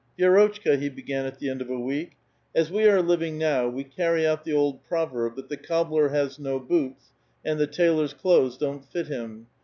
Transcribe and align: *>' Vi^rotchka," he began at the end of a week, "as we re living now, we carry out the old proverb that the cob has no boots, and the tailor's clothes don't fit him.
*>' 0.11 0.19
Vi^rotchka," 0.19 0.79
he 0.79 0.89
began 0.89 1.27
at 1.27 1.37
the 1.37 1.47
end 1.47 1.61
of 1.61 1.69
a 1.69 1.79
week, 1.79 2.17
"as 2.55 2.71
we 2.71 2.89
re 2.89 3.01
living 3.03 3.37
now, 3.37 3.69
we 3.69 3.83
carry 3.83 4.25
out 4.25 4.43
the 4.43 4.51
old 4.51 4.83
proverb 4.83 5.35
that 5.35 5.47
the 5.47 5.57
cob 5.57 5.91
has 6.09 6.39
no 6.39 6.59
boots, 6.59 7.11
and 7.45 7.59
the 7.59 7.67
tailor's 7.67 8.15
clothes 8.15 8.57
don't 8.57 8.83
fit 8.83 9.05
him. 9.05 9.45